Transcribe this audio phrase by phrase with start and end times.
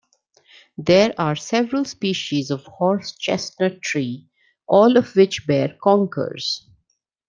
[0.79, 4.25] There are several species of horse chestnut tree,
[4.65, 6.61] all of which bear conkers